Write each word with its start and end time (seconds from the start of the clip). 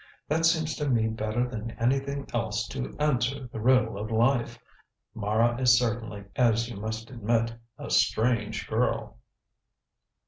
That 0.27 0.47
seems 0.47 0.75
to 0.77 0.89
me 0.89 1.09
better 1.09 1.47
than 1.47 1.77
anything 1.79 2.27
else 2.33 2.67
to 2.69 2.95
answer 2.97 3.47
the 3.51 3.59
riddle 3.59 3.99
of 3.99 4.09
life. 4.09 4.57
Mara 5.13 5.59
is 5.61 5.77
certainly, 5.77 6.23
as 6.35 6.67
you 6.67 6.75
must 6.77 7.11
admit, 7.11 7.53
a 7.77 7.91
strange 7.91 8.67
girl." 8.67 9.19